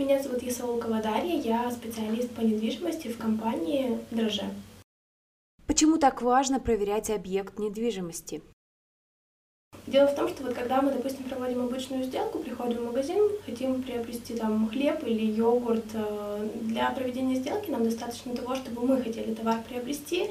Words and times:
Меня 0.00 0.18
зовут 0.22 0.42
Ясаулкова 0.42 1.02
Дарья, 1.02 1.38
я 1.38 1.70
специалист 1.70 2.30
по 2.30 2.40
недвижимости 2.40 3.08
в 3.08 3.18
компании 3.18 3.98
«Дроже». 4.10 4.44
Почему 5.66 5.98
так 5.98 6.22
важно 6.22 6.58
проверять 6.58 7.10
объект 7.10 7.58
недвижимости? 7.58 8.40
Дело 9.86 10.06
в 10.06 10.14
том, 10.14 10.30
что 10.30 10.44
вот 10.44 10.54
когда 10.54 10.80
мы, 10.80 10.90
допустим, 10.90 11.24
проводим 11.24 11.60
обычную 11.60 12.04
сделку, 12.04 12.38
приходим 12.38 12.78
в 12.78 12.86
магазин, 12.86 13.18
хотим 13.44 13.82
приобрести 13.82 14.34
там 14.34 14.70
хлеб 14.70 15.04
или 15.06 15.26
йогурт, 15.26 15.84
э, 15.92 16.48
для 16.62 16.90
проведения 16.92 17.34
сделки 17.34 17.70
нам 17.70 17.84
достаточно 17.84 18.34
того, 18.34 18.54
чтобы 18.54 18.86
мы 18.86 19.02
хотели 19.02 19.34
товар 19.34 19.62
приобрести, 19.68 20.30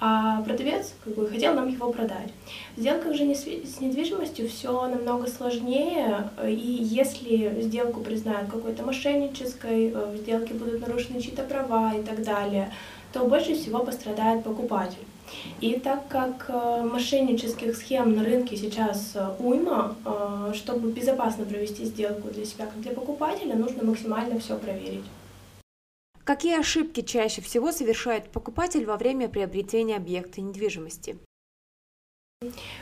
а 0.00 0.42
продавец 0.42 0.94
как 1.04 1.14
бы, 1.14 1.26
хотел 1.26 1.54
нам 1.54 1.68
его 1.68 1.92
продать. 1.92 2.32
В 2.76 2.80
сделках 2.80 3.14
же 3.14 3.34
с 3.34 3.80
недвижимостью 3.80 4.48
все 4.48 4.86
намного 4.86 5.26
сложнее, 5.26 6.30
и 6.46 6.78
если 6.80 7.60
сделку 7.62 8.00
признают 8.00 8.48
какой-то 8.50 8.84
мошеннической, 8.84 9.90
э, 9.90 10.12
в 10.12 10.16
сделке 10.18 10.54
будут 10.54 10.86
нарушены 10.86 11.20
чьи-то 11.20 11.42
права 11.42 11.94
и 11.94 12.02
так 12.02 12.22
далее, 12.22 12.72
то 13.12 13.24
больше 13.24 13.54
всего 13.54 13.80
пострадает 13.80 14.44
покупатель. 14.44 15.04
И 15.60 15.78
так 15.80 16.06
как 16.08 16.46
э, 16.48 16.88
мошеннических 16.90 17.76
схем 17.76 18.14
на 18.14 18.22
рынке 18.22 18.56
сейчас 18.56 19.12
э, 19.14 19.28
уйма, 19.40 19.96
чтобы 20.54 20.92
безопасно 20.92 21.44
провести 21.44 21.84
сделку 21.84 22.28
для 22.28 22.44
себя 22.44 22.66
как 22.66 22.80
для 22.80 22.92
покупателя, 22.92 23.56
нужно 23.56 23.82
максимально 23.84 24.38
все 24.38 24.56
проверить. 24.56 25.04
Какие 26.28 26.60
ошибки 26.60 27.00
чаще 27.00 27.40
всего 27.40 27.72
совершает 27.72 28.28
покупатель 28.28 28.84
во 28.84 28.98
время 28.98 29.30
приобретения 29.30 29.96
объекта 29.96 30.42
недвижимости? 30.42 31.16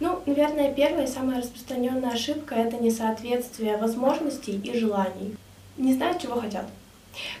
Ну, 0.00 0.20
наверное, 0.26 0.74
первая 0.74 1.04
и 1.04 1.08
самая 1.08 1.38
распространенная 1.38 2.10
ошибка– 2.10 2.54
это 2.56 2.82
несоответствие 2.82 3.76
возможностей 3.76 4.60
и 4.64 4.76
желаний. 4.76 5.36
Не 5.76 5.94
знают, 5.94 6.20
чего 6.20 6.40
хотят. 6.40 6.66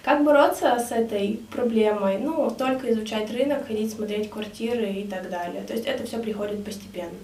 Как 0.04 0.22
бороться 0.22 0.78
с 0.78 0.92
этой 0.92 1.40
проблемой? 1.50 2.18
Ну, 2.18 2.48
только 2.56 2.92
изучать 2.92 3.32
рынок, 3.32 3.66
ходить 3.66 3.92
смотреть 3.92 4.30
квартиры 4.30 4.86
и 4.86 5.04
так 5.04 5.28
далее. 5.28 5.64
То 5.64 5.72
есть 5.72 5.84
это 5.84 6.06
все 6.06 6.20
приходит 6.20 6.64
постепенно. 6.64 7.18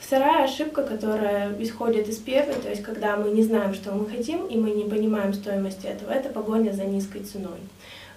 Вторая 0.00 0.46
ошибка, 0.46 0.82
которая 0.82 1.56
исходит 1.62 2.08
из 2.08 2.16
первой, 2.16 2.54
то 2.54 2.70
есть 2.70 2.82
когда 2.82 3.16
мы 3.16 3.30
не 3.30 3.44
знаем, 3.44 3.72
что 3.72 3.92
мы 3.92 4.06
хотим, 4.06 4.46
и 4.46 4.56
мы 4.56 4.70
не 4.70 4.82
понимаем 4.82 5.32
стоимости 5.32 5.86
этого, 5.86 6.10
это 6.10 6.30
погоня 6.30 6.72
за 6.72 6.84
низкой 6.84 7.22
ценой. 7.22 7.60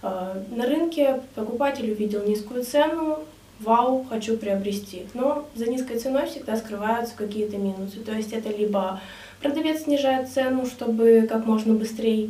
Э, 0.04 0.42
на 0.52 0.66
рынке 0.66 1.22
покупатель 1.34 1.90
увидел 1.90 2.24
низкую 2.24 2.64
цену, 2.64 3.20
вау, 3.62 4.06
хочу 4.10 4.38
приобрести. 4.38 5.08
Но 5.14 5.48
за 5.56 5.68
низкой 5.68 5.98
ценой 5.98 6.28
всегда 6.28 6.58
скрываются 6.58 7.16
какие-то 7.16 7.58
минусы. 7.58 8.00
То 8.00 8.12
есть 8.12 8.34
это 8.34 8.50
либо 8.50 9.00
продавец 9.42 9.84
снижает 9.84 10.30
цену, 10.30 10.66
чтобы 10.66 11.26
как 11.30 11.46
можно 11.46 11.74
быстрее 11.74 12.30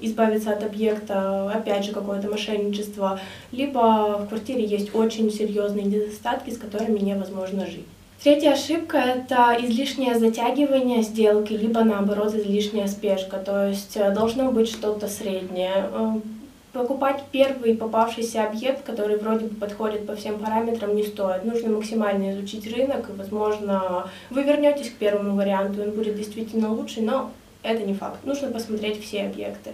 избавиться 0.00 0.50
от 0.50 0.64
объекта, 0.64 1.50
опять 1.50 1.84
же, 1.84 1.92
какое-то 1.92 2.28
мошенничество, 2.28 3.20
либо 3.52 4.18
в 4.18 4.28
квартире 4.28 4.64
есть 4.64 4.94
очень 4.94 5.30
серьезные 5.30 5.84
недостатки, 5.84 6.50
с 6.50 6.58
которыми 6.58 6.98
невозможно 6.98 7.66
жить. 7.66 7.86
Третья 8.22 8.52
ошибка– 8.52 8.96
это 8.98 9.56
излишнее 9.60 10.18
затягивание 10.18 11.02
сделки, 11.02 11.52
либо 11.52 11.84
наоборот 11.84 12.34
излишняя 12.34 12.86
спешка, 12.86 13.36
то 13.36 13.68
есть 13.68 13.96
э, 13.96 14.14
должно 14.14 14.50
быть 14.50 14.68
что-то 14.68 15.08
среднее. 15.08 15.90
Э, 15.92 16.20
покупать 16.72 17.22
первый 17.32 17.76
попавшийся 17.76 18.44
объект, 18.44 18.82
который 18.82 19.18
вроде 19.18 19.46
бы 19.46 19.54
подходит 19.54 20.06
по 20.06 20.16
всем 20.16 20.38
параметрам, 20.38 20.94
не 20.96 21.04
стоит. 21.04 21.44
Нужно 21.44 21.70
максимально 21.70 22.32
изучить 22.32 22.66
рынок, 22.74 23.10
и, 23.10 23.12
возможно, 23.12 24.08
вы 24.30 24.42
вернетесь 24.42 24.90
к 24.90 24.94
первому 24.94 25.36
варианту, 25.36 25.82
он 25.82 25.90
будет 25.90 26.16
действительно 26.16 26.72
лучше, 26.72 27.02
но 27.02 27.30
это 27.64 27.82
не 27.82 27.94
факт. 27.94 28.24
Нужно 28.24 28.48
посмотреть 28.48 29.02
все 29.02 29.22
объекты. 29.22 29.70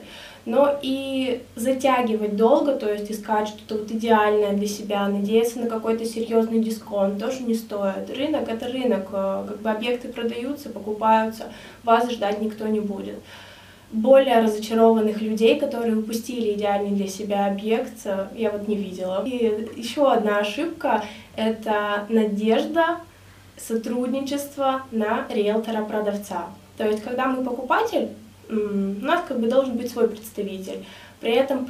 Но 0.46 0.78
и 0.80 1.42
затягивать 1.56 2.36
долго, 2.36 2.74
то 2.74 2.90
есть 2.90 3.10
искать 3.10 3.48
что-то 3.48 3.82
вот 3.82 3.90
идеальное 3.90 4.52
для 4.52 4.68
себя, 4.68 5.06
надеяться 5.08 5.58
на 5.58 5.68
какой-то 5.68 6.06
серьезный 6.06 6.60
дисконт, 6.60 7.18
тоже 7.18 7.42
не 7.42 7.54
стоит. 7.54 8.08
Рынок— 8.16 8.48
это 8.48 8.68
рынок, 8.68 9.08
э, 9.12 9.44
как 9.48 9.60
бы 9.60 9.70
объекты 9.70 10.08
продаются, 10.08 10.70
покупаются, 10.70 11.52
вас 11.82 12.10
ждать 12.10 12.40
никто 12.40 12.66
не 12.68 12.80
будет. 12.80 13.16
Более 13.92 14.40
разочарованных 14.40 15.20
людей, 15.20 15.58
которые 15.58 15.96
упустили 15.96 16.54
идеальный 16.54 16.92
для 16.92 17.08
себя 17.08 17.46
объект, 17.46 17.98
э, 18.04 18.28
я 18.36 18.50
вот 18.50 18.68
не 18.68 18.76
видела. 18.76 19.22
И 19.26 19.68
еще 19.76 20.10
одна 20.10 20.38
ошибка— 20.38 21.04
это 21.36 22.06
надежда 22.08 23.00
сотрудничества 23.58 24.82
на 24.90 25.26
риэлтора-продавца. 25.28 26.46
То 26.80 26.88
есть, 26.88 27.02
когда 27.04 27.26
мы 27.26 27.44
покупатель, 27.44 28.08
у 28.48 29.04
нас 29.04 29.22
как 29.28 29.38
бы 29.38 29.48
должен 29.48 29.76
быть 29.76 29.90
свой 29.90 30.08
представитель. 30.08 30.82
При 31.20 31.32
этом 31.32 31.68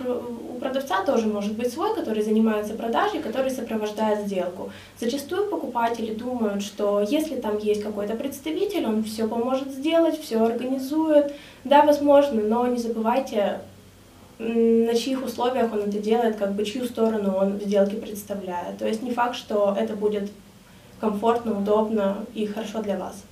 у 0.54 0.60
продавца 0.60 1.02
тоже 1.02 1.26
может 1.26 1.54
быть 1.54 1.72
свой, 1.72 1.96
который 1.96 2.22
занимается 2.22 2.74
продажей, 2.74 3.18
который 3.18 3.50
сопровождает 3.50 4.28
сделку. 4.28 4.70
Зачастую 5.00 5.50
покупатели 5.50 6.14
думают, 6.14 6.62
что 6.62 7.00
если 7.00 7.34
там 7.34 7.58
есть 7.58 7.82
какой-то 7.82 8.14
представитель, 8.14 8.86
он 8.86 9.02
все 9.02 9.26
поможет 9.26 9.72
сделать, 9.72 10.16
все 10.20 10.44
организует. 10.44 11.34
Да, 11.64 11.84
возможно, 11.84 12.40
но 12.40 12.68
не 12.68 12.78
забывайте, 12.78 13.62
на 14.38 14.94
чьих 14.94 15.24
условиях 15.24 15.72
он 15.72 15.80
это 15.80 15.98
делает, 15.98 16.36
как 16.36 16.52
бы 16.52 16.64
чью 16.64 16.84
сторону 16.84 17.34
он 17.36 17.58
в 17.58 17.64
сделке 17.64 17.96
представляет. 17.96 18.78
То 18.78 18.86
есть 18.86 19.02
не 19.02 19.10
факт, 19.10 19.34
что 19.34 19.76
это 19.76 19.96
будет 19.96 20.30
комфортно, 21.00 21.58
удобно 21.58 22.24
и 22.32 22.46
хорошо 22.46 22.80
для 22.80 22.96
вас. 22.96 23.24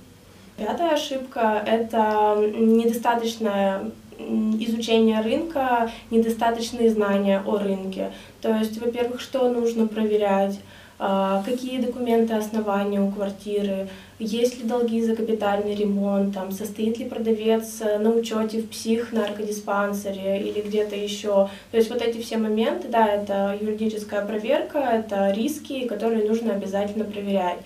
Пятая 0.59 0.95
ошибка– 0.95 1.63
это 1.65 2.35
недостаточное 2.37 3.91
изучение 4.19 5.21
рынка, 5.21 5.89
недостаточные 6.11 6.89
знания 6.89 7.41
о 7.45 7.57
рынке. 7.57 8.11
То 8.41 8.53
есть, 8.57 8.77
во-первых, 8.81 9.21
что 9.21 9.47
нужно 9.47 9.87
проверять, 9.87 10.59
а, 11.01 11.41
какие 11.45 11.79
документы 11.79 12.33
основания 12.33 12.99
у 12.99 13.09
квартиры, 13.09 13.87
есть 14.19 14.61
ли 14.61 14.67
долги 14.67 15.01
за 15.01 15.15
капитальный 15.15 15.75
ремонт, 15.75 16.33
там, 16.33 16.51
состоит 16.51 16.99
ли 16.99 17.05
продавец 17.05 17.81
на 17.97 18.09
учете 18.09 18.61
в 18.61 18.69
псих 18.69 19.13
наркодиспансере 19.13 20.41
или 20.41 20.59
где-то 20.59 20.97
еще. 20.97 21.47
То 21.71 21.77
есть 21.77 21.89
вот 21.89 22.01
эти 22.01 22.21
все 22.21 22.37
моменты, 22.37 22.89
да, 22.89 23.07
это 23.07 23.57
юридическая 23.61 24.25
проверка, 24.25 24.79
это 24.79 25.31
риски, 25.31 25.87
которые 25.87 26.27
нужно 26.27 26.51
обязательно 26.51 27.05
проверять. 27.05 27.59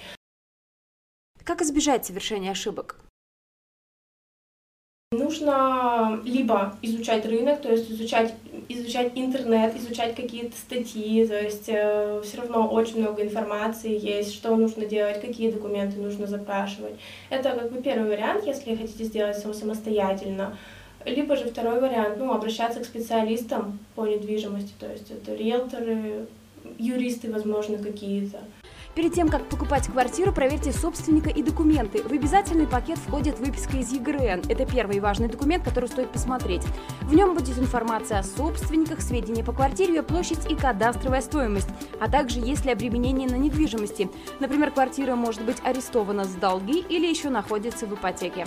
Как 1.43 1.61
избежать 1.61 2.05
совершения 2.05 2.51
ошибок? 2.51 2.95
Нужно 5.11 6.21
либо 6.23 6.75
изучать 6.81 7.25
рынок, 7.25 7.61
то 7.61 7.71
есть 7.71 7.91
изучать, 7.91 8.33
изучать 8.69 9.11
интернет, 9.13 9.75
изучать 9.75 10.15
какие-то 10.15 10.55
статьи, 10.57 11.27
то 11.27 11.39
есть 11.39 11.65
э, 11.67 12.21
все 12.23 12.37
равно 12.37 12.67
очень 12.67 12.99
много 12.99 13.21
информации 13.21 13.99
есть, 13.99 14.33
что 14.33 14.55
нужно 14.55 14.85
делать, 14.85 15.21
какие 15.21 15.51
документы 15.51 15.99
нужно 15.99 16.25
запрашивать. 16.25 16.95
Это 17.29 17.51
как 17.51 17.71
бы 17.71 17.81
первый 17.81 18.09
вариант, 18.09 18.47
если 18.47 18.75
хотите 18.75 19.03
сделать 19.03 19.37
все 19.37 19.53
самостоятельно. 19.53 20.57
Либо 21.05 21.35
же 21.35 21.45
второй 21.45 21.79
вариант, 21.79 22.17
ну, 22.17 22.33
обращаться 22.33 22.79
к 22.79 22.85
специалистам 22.85 23.79
по 23.95 24.07
недвижимости, 24.07 24.73
то 24.79 24.89
есть 24.89 25.11
это 25.11 25.35
риэлторы, 25.35 26.25
юристы, 26.79 27.31
возможно, 27.31 27.77
какие-то. 27.77 28.39
Перед 28.95 29.13
тем, 29.15 29.27
как 29.27 29.49
покупать 29.49 29.87
квартиру, 29.87 30.31
проверьте 30.31 30.71
собственника 30.71 31.31
и 31.31 31.41
документы. 31.41 32.03
В 32.03 32.11
обязательный 32.11 32.67
пакет 32.67 32.99
входит 32.99 33.39
выписка 33.39 33.77
из 33.77 33.91
ЕГРН. 33.91 34.43
Это 34.49 34.67
первый 34.67 34.99
важный 34.99 35.27
документ, 35.27 35.63
который 35.63 35.89
стоит 35.89 36.11
посмотреть. 36.11 36.61
В 37.01 37.15
нем 37.15 37.33
будет 37.33 37.57
информация 37.57 38.19
о 38.19 38.23
собственниках, 38.23 39.01
сведения 39.01 39.43
по 39.43 39.51
квартире, 39.51 39.95
ее 39.95 40.03
площадь 40.03 40.45
и 40.47 40.55
кадастровая 40.55 41.21
стоимость, 41.21 41.69
а 41.99 42.07
также 42.07 42.39
есть 42.39 42.65
ли 42.65 42.71
обременение 42.71 43.27
на 43.27 43.35
недвижимости. 43.35 44.11
Например, 44.39 44.69
квартира 44.69 45.15
может 45.15 45.43
быть 45.43 45.57
арестована 45.63 46.25
с 46.25 46.35
долги 46.35 46.79
или 46.87 47.07
еще 47.07 47.29
находится 47.29 47.87
в 47.87 47.95
ипотеке. 47.95 48.45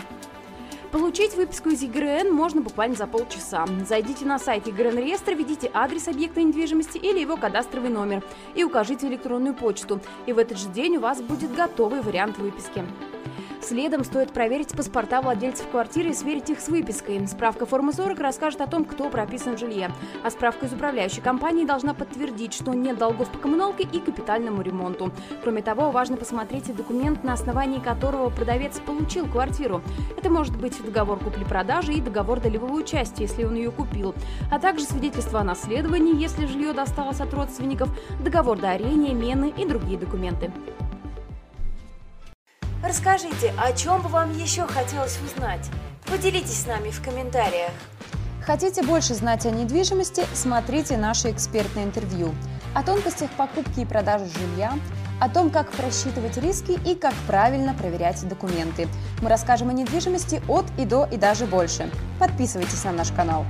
Получить 0.93 1.35
выписку 1.35 1.71
из 1.71 1.83
ЕГРН 1.83 2.33
можно 2.33 2.61
буквально 2.61 2.95
за 2.95 3.07
полчаса. 3.07 3.67
Зайдите 3.87 4.25
на 4.25 4.39
сайт 4.39 4.67
ЕГРН 4.67 4.99
реестра, 4.99 5.35
введите 5.35 5.71
адрес 5.75 6.07
объекта 6.07 6.43
недвижимости 6.43 6.97
или 6.97 7.19
его 7.19 7.37
кадастровый 7.37 7.91
номер 7.91 8.23
и 8.55 8.63
укажите 8.63 9.09
электронную 9.09 9.55
почту. 9.55 10.01
И 10.27 10.33
в 10.33 10.39
этот 10.39 10.59
же 10.59 10.69
день 10.69 10.97
у 10.97 11.01
вас 11.01 11.21
будет 11.21 11.55
готовый 11.55 12.03
вариант 12.03 12.39
выписки. 12.39 12.85
Следом 13.67 14.05
стоит 14.05 14.31
проверить 14.31 14.77
паспорта 14.77 15.21
владельцев 15.21 15.69
квартиры 15.69 16.11
и 16.11 16.15
сверить 16.15 16.51
их 16.51 16.61
с 16.61 16.69
выпиской. 16.69 17.27
Справка 17.27 17.67
формы 17.67 17.93
40 17.93 18.17
расскажет 18.21 18.61
о 18.61 18.69
том, 18.69 18.85
кто 18.85 19.11
прописан 19.11 19.57
в 19.57 19.59
жилье. 19.59 19.91
А 20.23 20.31
справка 20.31 20.67
из 20.67 20.73
управляющей 20.73 21.21
компании 21.21 21.65
должна 21.65 21.93
подтвердить, 21.93 22.55
что 22.55 22.75
нет 22.75 22.97
долгов 22.97 23.29
по 23.29 23.39
коммуналке 23.39 23.83
и 23.83 23.99
капитальному 23.99 24.63
ремонту. 24.63 25.11
Кроме 25.43 25.63
того, 25.63 25.91
важно 25.91 26.17
посмотреть 26.17 26.69
и 26.69 26.73
документ, 26.73 27.25
на 27.25 27.33
основании 27.33 27.81
которого 27.81 28.31
продавец 28.31 28.79
получил 28.79 29.27
квартиру. 29.27 29.83
Это 30.17 30.31
может 30.31 30.57
быть 30.57 30.81
договор 30.85 31.19
купли-продажи 31.19 31.95
и 31.95 32.01
договор 32.01 32.39
долевого 32.39 32.75
участия, 32.75 33.25
если 33.25 33.43
он 33.43 33.57
ее 33.57 33.73
купил, 33.73 34.15
а 34.49 34.61
также 34.61 34.85
свидетельство 34.85 35.41
о 35.41 35.45
наследовании, 35.45 36.15
если 36.15 36.47
жилье 36.47 36.73
досталось 36.73 37.21
от 37.21 37.35
родственников, 37.35 37.89
договор 38.23 38.61
дарения, 38.61 39.13
мены 39.13 39.53
и 39.57 39.67
другие 39.67 39.99
документы. 39.99 40.53
Расскажите, 42.87 43.53
о 43.59 43.73
чем 43.73 44.01
бы 44.01 44.09
вам 44.09 44.33
еще 44.39 44.65
хотелось 44.65 45.19
узнать? 45.21 45.69
Поделитесь 46.05 46.63
с 46.63 46.67
нами 46.67 46.91
в 46.91 47.03
комментариях. 47.03 47.73
Хотите 48.45 48.85
больше 48.85 49.15
знать 49.15 49.45
о 49.45 49.51
недвижимости? 49.51 50.23
Смотрите 50.35 50.97
наше 50.97 51.33
экспертное 51.33 51.83
интервью. 51.83 52.33
О 52.75 52.85
тонкостях 52.85 53.31
покупки 53.33 53.81
и 53.81 53.85
продажи 53.85 54.27
жилья, 54.27 54.75
о 55.21 55.29
том, 55.29 55.51
как 55.51 55.73
просчитывать 55.73 56.37
риски 56.37 56.79
и 56.89 56.95
как 56.95 57.15
правильно 57.27 57.75
проверять 57.75 58.27
документы. 58.29 58.87
Мы 59.21 59.31
расскажем 59.31 59.71
о 59.71 59.73
недвижимости 59.73 60.41
от 60.47 60.67
и 60.79 60.85
до 60.85 61.09
и 61.11 61.17
даже 61.17 61.47
больше. 61.47 61.91
Подписывайтесь 62.21 62.85
на 62.85 62.93
наш 62.93 63.11
канал. 63.11 63.47